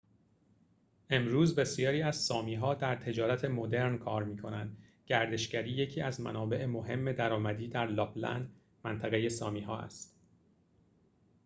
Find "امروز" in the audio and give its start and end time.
1.09-1.55